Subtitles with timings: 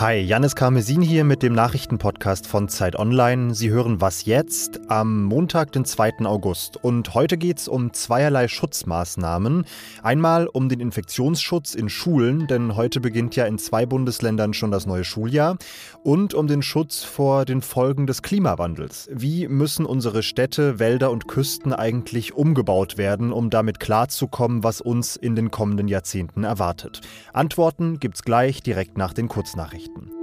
[0.00, 3.54] Hi, Janis Karmesin hier mit dem Nachrichtenpodcast von Zeit Online.
[3.54, 6.24] Sie hören Was jetzt am Montag, den 2.
[6.24, 6.82] August.
[6.82, 9.66] Und heute geht es um zweierlei Schutzmaßnahmen.
[10.02, 14.86] Einmal um den Infektionsschutz in Schulen, denn heute beginnt ja in zwei Bundesländern schon das
[14.86, 15.58] neue Schuljahr.
[16.02, 19.10] Und um den Schutz vor den Folgen des Klimawandels.
[19.12, 25.16] Wie müssen unsere Städte, Wälder und Küsten eigentlich umgebaut werden, um damit klarzukommen, was uns
[25.16, 27.02] in den kommenden Jahrzehnten erwartet?
[27.34, 29.89] Antworten gibt's gleich direkt nach den Kurznachrichten.
[29.94, 30.19] Weihnachten.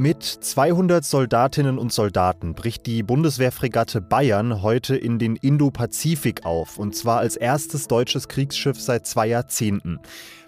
[0.00, 6.94] Mit 200 Soldatinnen und Soldaten bricht die Bundeswehrfregatte Bayern heute in den Indo-Pazifik auf, und
[6.94, 9.98] zwar als erstes deutsches Kriegsschiff seit zwei Jahrzehnten.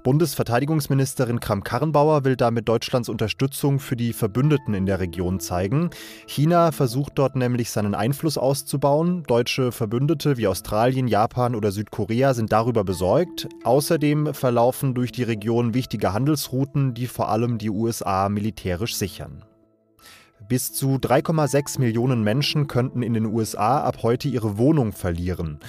[0.05, 5.91] Bundesverteidigungsministerin Kram-Karrenbauer will damit Deutschlands Unterstützung für die Verbündeten in der Region zeigen.
[6.27, 9.25] China versucht dort nämlich seinen Einfluss auszubauen.
[9.25, 13.49] Deutsche Verbündete wie Australien, Japan oder Südkorea sind darüber besorgt.
[13.65, 19.40] Außerdem verlaufen durch die Region wichtige Handelsrouten, die vor allem die USA militärisch sichern.
[20.51, 25.61] Bis zu 3,6 Millionen Menschen könnten in den USA ab heute ihre Wohnung verlieren.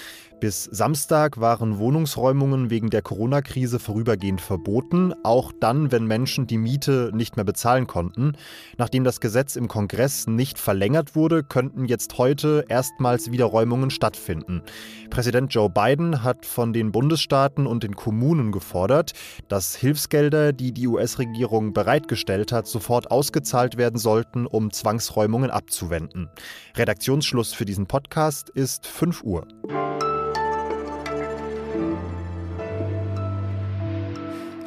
[0.41, 7.11] Bis Samstag waren Wohnungsräumungen wegen der Corona-Krise vorübergehend verboten, auch dann, wenn Menschen die Miete
[7.13, 8.31] nicht mehr bezahlen konnten.
[8.75, 14.63] Nachdem das Gesetz im Kongress nicht verlängert wurde, könnten jetzt heute erstmals wieder Räumungen stattfinden.
[15.11, 19.11] Präsident Joe Biden hat von den Bundesstaaten und den Kommunen gefordert,
[19.47, 26.31] dass Hilfsgelder, die die US-Regierung bereitgestellt hat, sofort ausgezahlt werden sollten, um Zwangsräumungen abzuwenden.
[26.75, 29.45] Redaktionsschluss für diesen Podcast ist 5 Uhr.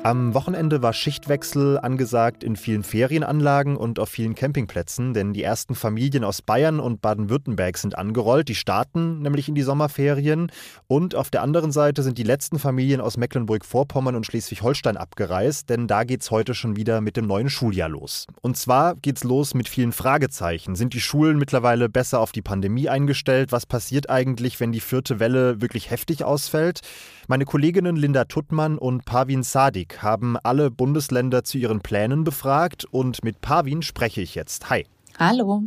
[0.07, 5.75] Am Wochenende war Schichtwechsel angesagt in vielen Ferienanlagen und auf vielen Campingplätzen, denn die ersten
[5.75, 8.51] Familien aus Bayern und Baden-Württemberg sind angerollt.
[8.51, 10.53] Die starten nämlich in die Sommerferien.
[10.89, 15.87] Und auf der anderen Seite sind die letzten Familien aus Mecklenburg-Vorpommern und Schleswig-Holstein abgereist, denn
[15.87, 18.27] da geht's heute schon wieder mit dem neuen Schuljahr los.
[18.43, 20.77] Und zwar geht's los mit vielen Fragezeichen.
[20.77, 23.53] Sind die Schulen mittlerweile besser auf die Pandemie eingestellt?
[23.53, 26.81] Was passiert eigentlich, wenn die vierte Welle wirklich heftig ausfällt?
[27.27, 33.23] Meine Kolleginnen Linda Tuttmann und Pavin Sadik haben alle Bundesländer zu ihren Plänen befragt und
[33.23, 34.71] mit Pavin spreche ich jetzt.
[34.71, 34.87] Hi.
[35.19, 35.63] Hallo.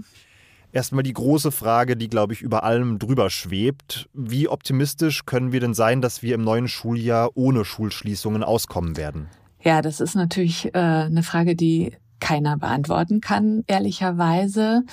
[0.72, 4.10] Erstmal die große Frage, die, glaube ich, über allem drüber schwebt.
[4.14, 9.28] Wie optimistisch können wir denn sein, dass wir im neuen Schuljahr ohne Schulschließungen auskommen werden?
[9.62, 14.84] Ja, das ist natürlich äh, eine Frage, die keiner beantworten kann, ehrlicherweise.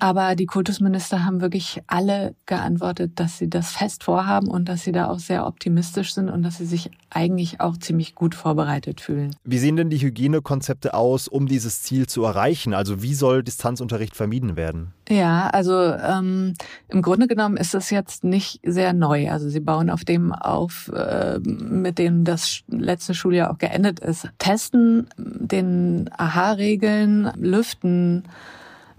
[0.00, 4.92] Aber die Kultusminister haben wirklich alle geantwortet, dass sie das fest vorhaben und dass sie
[4.92, 9.34] da auch sehr optimistisch sind und dass sie sich eigentlich auch ziemlich gut vorbereitet fühlen.
[9.44, 12.74] Wie sehen denn die Hygienekonzepte aus, um dieses Ziel zu erreichen?
[12.74, 14.92] Also wie soll Distanzunterricht vermieden werden?
[15.08, 16.54] Ja, also ähm,
[16.88, 19.30] im Grunde genommen ist es jetzt nicht sehr neu.
[19.30, 24.28] Also sie bauen auf dem auf, äh, mit dem das letzte Schuljahr auch geendet ist.
[24.38, 28.24] Testen den AHA-Regeln, lüften,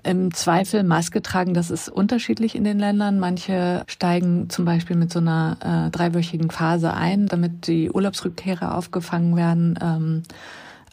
[0.08, 3.20] im Zweifel Maske tragen, das ist unterschiedlich in den Ländern.
[3.20, 5.58] Manche steigen zum Beispiel mit so einer
[5.88, 9.78] äh, dreiwöchigen Phase ein, damit die Urlaubsrückkehrer aufgefangen werden.
[9.82, 10.24] Ähm,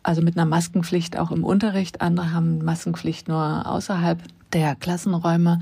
[0.02, 2.00] also mit einer Maskenpflicht auch im Unterricht.
[2.00, 4.18] Andere haben Maskenpflicht nur außerhalb
[4.54, 5.60] der Klassenräume.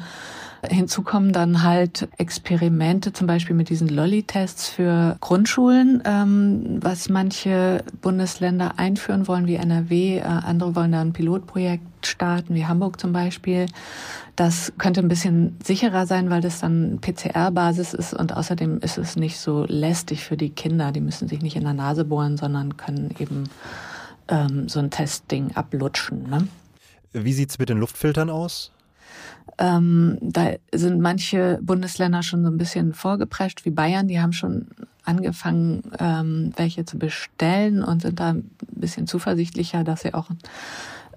[0.65, 7.83] Hinzu kommen dann halt Experimente, zum Beispiel mit diesen Lolli-Tests für Grundschulen, ähm, was manche
[8.01, 10.19] Bundesländer einführen wollen, wie NRW.
[10.19, 13.67] Äh, andere wollen da ein Pilotprojekt starten, wie Hamburg zum Beispiel.
[14.37, 19.17] Das könnte ein bisschen sicherer sein, weil das dann PCR-Basis ist und außerdem ist es
[19.17, 20.93] nicht so lästig für die Kinder.
[20.93, 23.45] Die müssen sich nicht in der Nase bohren, sondern können eben
[24.29, 26.31] ähm, so ein Testding ablutschen.
[26.31, 26.47] Ne?
[27.13, 28.71] Wie sieht's mit den Luftfiltern aus?
[29.59, 34.09] Ähm, da sind manche Bundesländer schon so ein bisschen vorgeprescht, wie Bayern.
[34.09, 34.67] Die haben schon
[35.05, 40.31] angefangen, ähm, welche zu bestellen und sind da ein bisschen zuversichtlicher, dass sie auch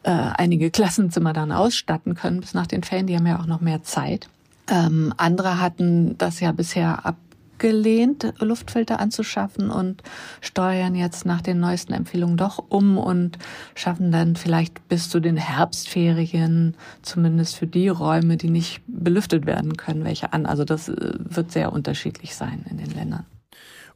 [0.04, 3.08] äh, einige Klassenzimmer dann ausstatten können bis nach den Ferien.
[3.08, 4.28] Die haben ja auch noch mehr Zeit.
[4.70, 7.16] Ähm, andere hatten das ja bisher ab
[7.56, 10.04] abgelehnt, Luftfilter anzuschaffen und
[10.42, 13.38] steuern jetzt nach den neuesten Empfehlungen doch um und
[13.76, 19.78] schaffen dann vielleicht bis zu den Herbstferien zumindest für die Räume, die nicht belüftet werden
[19.78, 20.46] können, welche an.
[20.46, 23.26] Also das äh, wird sehr unterschiedlich sein in den Ländern.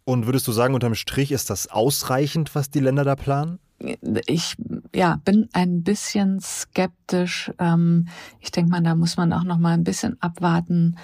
[0.06, 3.59] Und würdest du sagen, unterm Strich ist das ausreichend, was die Länder da planen?
[4.25, 4.56] ich
[4.95, 7.51] ja bin ein bisschen skeptisch.
[7.59, 8.07] Ähm,
[8.39, 10.95] ich denke mal, da muss man auch noch mal ein bisschen abwarten,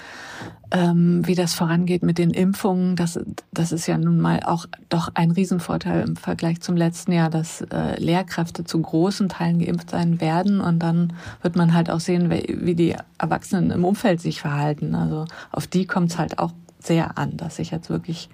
[0.72, 2.96] ähm, wie das vorangeht mit den Impfungen.
[2.96, 3.20] Das,
[3.52, 7.62] das ist ja nun mal auch doch ein Riesenvorteil im Vergleich zum letzten Jahr, dass
[7.62, 12.30] äh, Lehrkräfte zu großen Teilen geimpft sein werden und dann wird man halt auch sehen,
[12.30, 14.96] wie die Erwachsenen im Umfeld sich verhalten.
[14.96, 18.30] Also auf die kommt es halt auch sehr an, dass sich jetzt wirklich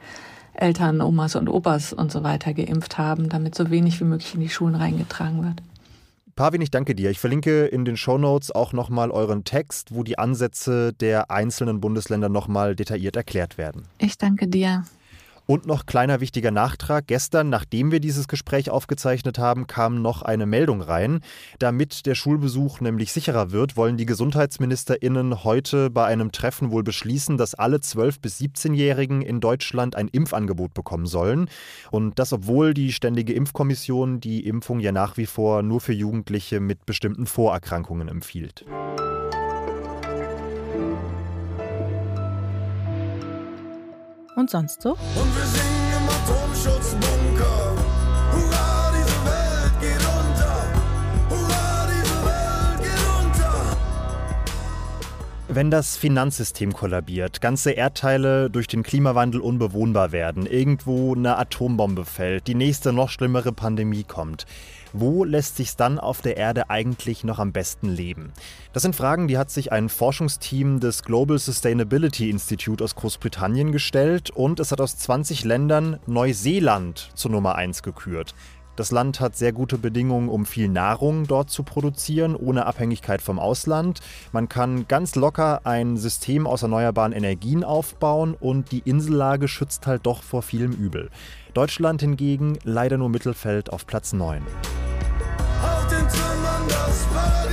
[0.53, 4.41] Eltern, Omas und Opas und so weiter geimpft haben, damit so wenig wie möglich in
[4.41, 5.61] die Schulen reingetragen wird.
[6.35, 7.11] Pavin, ich danke dir.
[7.11, 12.29] Ich verlinke in den Shownotes auch nochmal euren Text, wo die Ansätze der einzelnen Bundesländer
[12.29, 13.83] nochmal detailliert erklärt werden.
[13.99, 14.85] Ich danke dir.
[15.51, 17.07] Und noch kleiner wichtiger Nachtrag.
[17.07, 21.19] Gestern, nachdem wir dieses Gespräch aufgezeichnet haben, kam noch eine Meldung rein.
[21.59, 27.37] Damit der Schulbesuch nämlich sicherer wird, wollen die GesundheitsministerInnen heute bei einem Treffen wohl beschließen,
[27.37, 31.49] dass alle 12- bis 17-Jährigen in Deutschland ein Impfangebot bekommen sollen.
[31.91, 36.61] Und das, obwohl die Ständige Impfkommission die Impfung ja nach wie vor nur für Jugendliche
[36.61, 38.63] mit bestimmten Vorerkrankungen empfiehlt.
[44.35, 44.91] Und sonst so?
[44.91, 47.60] Und wir singen im Atomschutzbunker.
[55.53, 62.47] Wenn das Finanzsystem kollabiert, ganze Erdteile durch den Klimawandel unbewohnbar werden, irgendwo eine Atombombe fällt,
[62.47, 64.45] die nächste noch schlimmere Pandemie kommt,
[64.93, 68.31] wo lässt sich dann auf der Erde eigentlich noch am besten leben?
[68.71, 74.29] Das sind Fragen, die hat sich ein Forschungsteam des Global Sustainability Institute aus Großbritannien gestellt
[74.29, 78.35] und es hat aus 20 Ländern Neuseeland zur Nummer 1 gekürt.
[78.81, 83.37] Das Land hat sehr gute Bedingungen, um viel Nahrung dort zu produzieren, ohne Abhängigkeit vom
[83.37, 83.99] Ausland.
[84.31, 90.07] Man kann ganz locker ein System aus erneuerbaren Energien aufbauen und die Insellage schützt halt
[90.07, 91.11] doch vor vielem Übel.
[91.53, 94.41] Deutschland hingegen leider nur Mittelfeld auf Platz 9.
[95.61, 97.51] Auf den Trümmern das Paradies.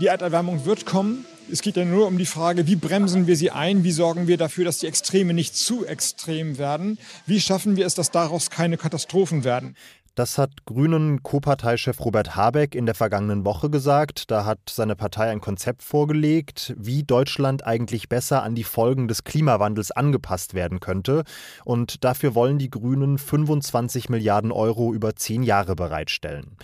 [0.00, 1.24] Die Erderwärmung wird kommen.
[1.52, 4.36] Es geht ja nur um die Frage, wie bremsen wir sie ein, wie sorgen wir
[4.36, 8.76] dafür, dass die Extreme nicht zu extrem werden, wie schaffen wir es, dass daraus keine
[8.76, 9.74] Katastrophen werden.
[10.16, 14.30] Das hat Grünen Co-Parteichef Robert Habeck in der vergangenen Woche gesagt.
[14.30, 19.24] Da hat seine Partei ein Konzept vorgelegt, wie Deutschland eigentlich besser an die Folgen des
[19.24, 21.22] Klimawandels angepasst werden könnte.
[21.64, 26.56] Und dafür wollen die Grünen 25 Milliarden Euro über zehn Jahre bereitstellen.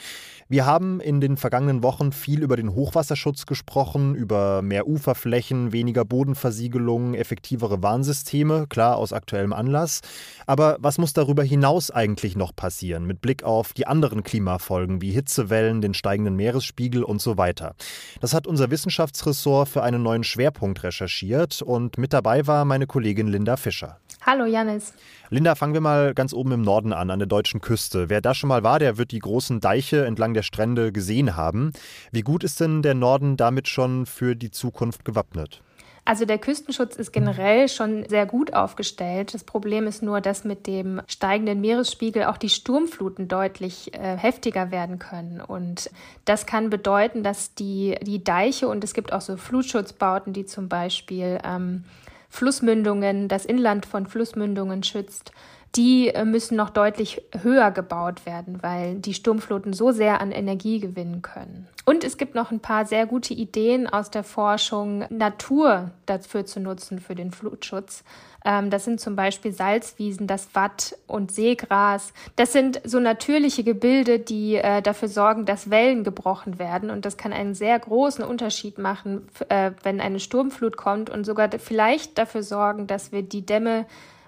[0.48, 6.04] Wir haben in den vergangenen Wochen viel über den Hochwasserschutz gesprochen, über mehr Uferflächen, weniger
[6.04, 10.02] Bodenversiegelung, effektivere Warnsysteme, klar aus aktuellem Anlass.
[10.46, 15.10] Aber was muss darüber hinaus eigentlich noch passieren, mit Blick auf die anderen Klimafolgen wie
[15.10, 17.74] Hitzewellen, den steigenden Meeresspiegel und so weiter?
[18.20, 23.26] Das hat unser Wissenschaftsressort für einen neuen Schwerpunkt recherchiert und mit dabei war meine Kollegin
[23.26, 23.98] Linda Fischer.
[24.26, 24.92] Hallo Janis.
[25.30, 28.08] Linda, fangen wir mal ganz oben im Norden an, an der deutschen Küste.
[28.08, 31.72] Wer da schon mal war, der wird die großen Deiche entlang der Strände gesehen haben.
[32.12, 35.62] Wie gut ist denn der Norden damit schon für die Zukunft gewappnet?
[36.06, 39.34] Also der Küstenschutz ist generell schon sehr gut aufgestellt.
[39.34, 44.70] Das Problem ist nur, dass mit dem steigenden Meeresspiegel auch die Sturmfluten deutlich äh, heftiger
[44.70, 45.40] werden können.
[45.40, 45.90] Und
[46.24, 50.68] das kann bedeuten, dass die, die Deiche und es gibt auch so Flutschutzbauten, die zum
[50.68, 51.82] Beispiel ähm,
[52.28, 55.32] Flussmündungen, das Inland von Flussmündungen schützt,
[55.76, 60.80] die äh, müssen noch deutlich höher gebaut werden, weil die Sturmfluten so sehr an Energie
[60.80, 61.68] gewinnen können.
[61.84, 66.58] Und es gibt noch ein paar sehr gute Ideen aus der Forschung, Natur dafür zu
[66.58, 68.02] nutzen für den Flutschutz.
[68.44, 72.12] Ähm, das sind zum Beispiel Salzwiesen, das Watt und Seegras.
[72.36, 76.90] Das sind so natürliche Gebilde, die äh, dafür sorgen, dass Wellen gebrochen werden.
[76.90, 81.50] Und das kann einen sehr großen Unterschied machen, äh, wenn eine Sturmflut kommt und sogar
[81.58, 83.86] vielleicht dafür sorgen, dass wir die Dämme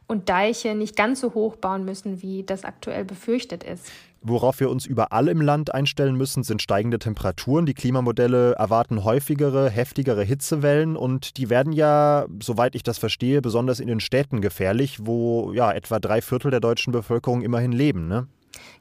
[0.08, 3.92] und Deiche nicht ganz so hoch bauen müssen, wie das aktuell befürchtet ist.
[4.20, 7.66] Worauf wir uns überall im Land einstellen müssen, sind steigende Temperaturen.
[7.66, 13.78] Die Klimamodelle erwarten häufigere, heftigere Hitzewellen und die werden ja, soweit ich das verstehe, besonders
[13.78, 18.08] in den Städten gefährlich, wo ja etwa drei Viertel der deutschen Bevölkerung immerhin leben.
[18.08, 18.26] Ne?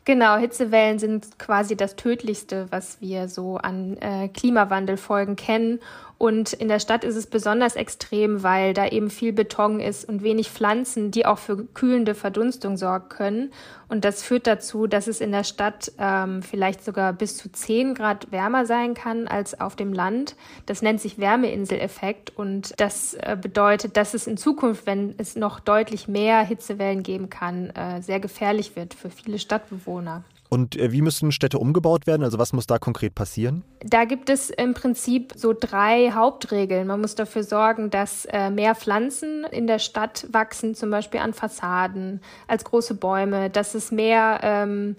[0.05, 5.79] Genau, Hitzewellen sind quasi das Tödlichste, was wir so an äh, Klimawandelfolgen kennen.
[6.17, 10.23] Und in der Stadt ist es besonders extrem, weil da eben viel Beton ist und
[10.23, 13.53] wenig Pflanzen, die auch für kühlende Verdunstung sorgen können.
[13.87, 17.93] Und das führt dazu, dass es in der Stadt ähm, vielleicht sogar bis zu 10
[17.93, 20.35] Grad wärmer sein kann als auf dem Land.
[20.65, 22.35] Das nennt sich Wärmeinseleffekt.
[22.35, 27.29] Und das äh, bedeutet, dass es in Zukunft, wenn es noch deutlich mehr Hitzewellen geben
[27.29, 30.23] kann, äh, sehr gefährlich wird für viele Stadtbewohner.
[30.49, 32.23] Und äh, wie müssen Städte umgebaut werden?
[32.23, 33.63] Also was muss da konkret passieren?
[33.81, 36.87] Da gibt es im Prinzip so drei Hauptregeln.
[36.87, 41.33] Man muss dafür sorgen, dass äh, mehr Pflanzen in der Stadt wachsen, zum Beispiel an
[41.33, 44.95] Fassaden, als große Bäume, dass es mehr, ähm,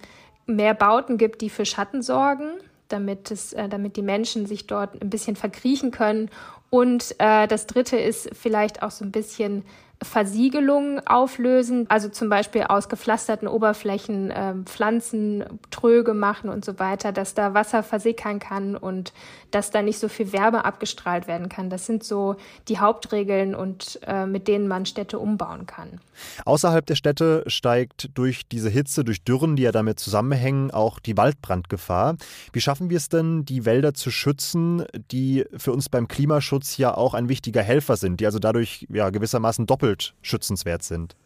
[0.46, 2.50] mehr Bauten gibt, die für Schatten sorgen,
[2.88, 6.30] damit, es, äh, damit die Menschen sich dort ein bisschen verkriechen können.
[6.70, 9.64] Und das Dritte ist vielleicht auch so ein bisschen
[10.00, 17.10] Versiegelung auflösen, also zum Beispiel aus gepflasterten Oberflächen äh, Pflanzen tröge machen und so weiter,
[17.10, 19.12] dass da Wasser versickern kann und
[19.50, 21.68] dass da nicht so viel Wärme abgestrahlt werden kann.
[21.68, 22.36] Das sind so
[22.68, 26.00] die Hauptregeln und äh, mit denen man Städte umbauen kann.
[26.44, 31.16] Außerhalb der Städte steigt durch diese Hitze, durch Dürren, die ja damit zusammenhängen, auch die
[31.16, 32.16] Waldbrandgefahr.
[32.52, 36.94] Wie schaffen wir es denn, die Wälder zu schützen, die für uns beim Klimaschutz ja
[36.94, 39.87] auch ein wichtiger Helfer sind, die also dadurch ja gewissermaßen doppelt
[40.22, 41.16] schützenswert sind?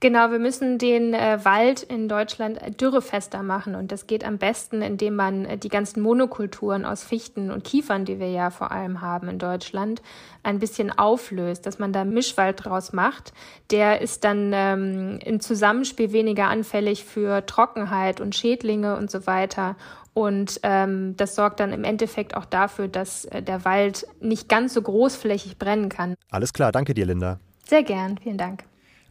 [0.00, 4.80] Genau, wir müssen den äh, Wald in Deutschland dürrefester machen und das geht am besten,
[4.80, 9.00] indem man äh, die ganzen Monokulturen aus Fichten und Kiefern, die wir ja vor allem
[9.00, 10.02] haben in Deutschland,
[10.42, 13.32] ein bisschen auflöst, dass man da Mischwald draus macht.
[13.70, 19.76] Der ist dann ähm, im Zusammenspiel weniger anfällig für Trockenheit und Schädlinge und so weiter.
[20.14, 24.74] Und ähm, das sorgt dann im Endeffekt auch dafür, dass äh, der Wald nicht ganz
[24.74, 26.14] so großflächig brennen kann.
[26.30, 27.38] Alles klar, danke dir, Linda.
[27.68, 28.64] Sehr gern, vielen Dank.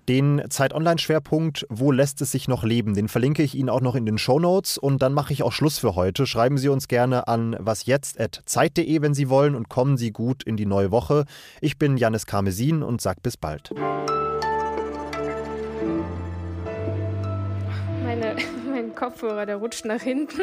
[0.10, 2.96] Den Zeit Online-Schwerpunkt Wo lässt es sich noch leben?
[2.96, 5.52] Den verlinke ich Ihnen auch noch in den Show Notes und dann mache ich auch
[5.52, 6.26] Schluss für heute.
[6.26, 10.66] Schreiben Sie uns gerne an wasjetzt.zeit.de, wenn Sie wollen und kommen Sie gut in die
[10.66, 11.26] neue Woche.
[11.62, 13.72] Ich bin Janis Karmesin und sag bis bald.
[18.04, 18.38] Meine,
[18.72, 20.42] mein Kopfhörer, der rutscht nach hinten.